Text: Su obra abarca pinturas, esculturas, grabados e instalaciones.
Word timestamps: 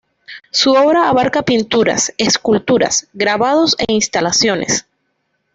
Su 0.49 0.71
obra 0.71 1.09
abarca 1.09 1.43
pinturas, 1.43 2.11
esculturas, 2.17 3.07
grabados 3.13 3.75
e 3.87 3.93
instalaciones. 3.93 4.87